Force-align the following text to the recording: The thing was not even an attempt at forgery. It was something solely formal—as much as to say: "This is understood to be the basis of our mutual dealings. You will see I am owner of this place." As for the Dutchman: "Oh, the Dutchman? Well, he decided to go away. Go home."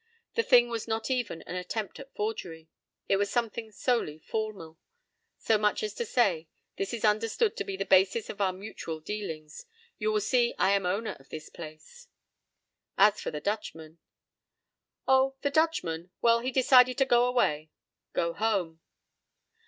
The 0.33 0.41
thing 0.41 0.69
was 0.71 0.87
not 0.87 1.11
even 1.11 1.43
an 1.43 1.55
attempt 1.55 1.99
at 1.99 2.11
forgery. 2.15 2.69
It 3.07 3.17
was 3.17 3.29
something 3.29 3.71
solely 3.71 4.17
formal—as 4.17 5.59
much 5.59 5.83
as 5.83 5.93
to 5.93 6.07
say: 6.07 6.47
"This 6.75 6.91
is 6.91 7.05
understood 7.05 7.55
to 7.57 7.63
be 7.63 7.77
the 7.77 7.85
basis 7.85 8.27
of 8.27 8.41
our 8.41 8.51
mutual 8.51 8.99
dealings. 8.99 9.67
You 9.99 10.11
will 10.11 10.21
see 10.21 10.55
I 10.57 10.71
am 10.71 10.87
owner 10.87 11.15
of 11.19 11.29
this 11.29 11.49
place." 11.51 12.07
As 12.97 13.21
for 13.21 13.29
the 13.29 13.41
Dutchman: 13.41 13.99
"Oh, 15.07 15.35
the 15.43 15.51
Dutchman? 15.51 16.09
Well, 16.19 16.39
he 16.39 16.49
decided 16.49 16.97
to 16.97 17.05
go 17.05 17.27
away. 17.27 17.69
Go 18.13 18.33
home." 18.33 18.81